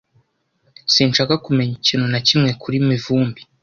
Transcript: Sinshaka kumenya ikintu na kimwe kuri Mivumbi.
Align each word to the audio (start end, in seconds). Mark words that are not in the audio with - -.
Sinshaka 0.93 1.33
kumenya 1.45 1.73
ikintu 1.79 2.05
na 2.13 2.19
kimwe 2.27 2.49
kuri 2.61 2.77
Mivumbi. 2.87 3.41